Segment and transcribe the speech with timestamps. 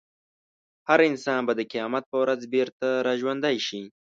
[0.89, 3.81] هر انسان به د قیامت په ورځ بېرته راژوندی شي.